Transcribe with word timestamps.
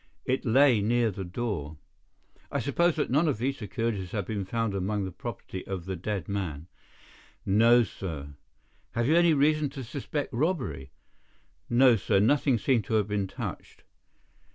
It 0.25 0.45
lay 0.45 0.81
near 0.81 1.11
the 1.11 1.23
door." 1.23 1.77
"I 2.51 2.57
suppose 2.57 2.95
that 2.95 3.11
none 3.11 3.27
of 3.27 3.37
these 3.37 3.59
securities 3.59 4.09
have 4.13 4.25
been 4.25 4.45
found 4.45 4.73
among 4.73 5.05
the 5.05 5.11
property 5.11 5.63
of 5.67 5.85
the 5.85 5.95
dead 5.95 6.27
man?" 6.27 6.65
"No, 7.45 7.83
sir." 7.83 8.33
"Have 8.93 9.07
you 9.07 9.15
any 9.15 9.35
reason 9.35 9.69
to 9.69 9.83
suspect 9.83 10.33
robbery?" 10.33 10.89
"No, 11.69 11.97
sir. 11.97 12.19
Nothing 12.19 12.57
seemed 12.57 12.85
to 12.85 12.95
have 12.95 13.07
been 13.07 13.27
touched." 13.27 13.83